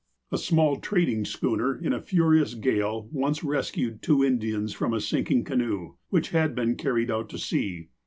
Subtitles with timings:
[0.31, 4.99] A small trading schooner, in a furious gale, once res cued two Indians from a
[4.99, 7.89] sinking canoe, which had been carried out to sea.